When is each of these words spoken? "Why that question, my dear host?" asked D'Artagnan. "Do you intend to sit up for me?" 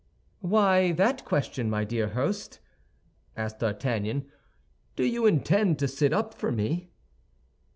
"Why 0.39 0.93
that 0.93 1.25
question, 1.25 1.69
my 1.69 1.83
dear 1.83 2.07
host?" 2.07 2.57
asked 3.37 3.59
D'Artagnan. 3.59 4.25
"Do 4.95 5.05
you 5.05 5.27
intend 5.27 5.77
to 5.77 5.87
sit 5.87 6.11
up 6.11 6.33
for 6.33 6.51
me?" 6.51 6.89